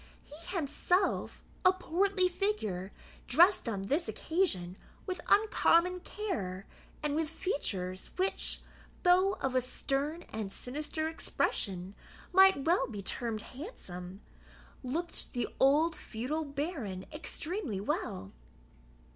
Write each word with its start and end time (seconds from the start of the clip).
He 0.23 0.55
himself, 0.55 1.43
a 1.63 1.71
portly 1.71 2.27
figure, 2.27 2.91
dressed 3.27 3.69
on 3.69 3.83
this 3.83 4.07
occasion 4.09 4.75
with 5.05 5.21
uncommon 5.27 5.99
care, 5.99 6.65
and 7.03 7.13
with 7.13 7.29
features, 7.29 8.09
which, 8.15 8.61
though 9.03 9.33
of 9.33 9.53
a 9.53 9.61
stern 9.61 10.23
and 10.33 10.51
sinister 10.51 11.07
expression, 11.07 11.93
might 12.33 12.65
well 12.65 12.87
be 12.87 13.03
termed 13.03 13.43
handsome, 13.53 14.21
looked 14.81 15.33
the 15.33 15.47
old 15.59 15.95
feudal 15.95 16.45
baron 16.45 17.05
extremely 17.13 17.79
well. 17.79 18.31